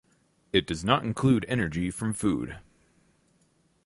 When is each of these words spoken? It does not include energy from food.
It 0.51 0.65
does 0.65 0.83
not 0.83 1.03
include 1.03 1.45
energy 1.47 1.91
from 1.91 2.13
food. 2.13 2.57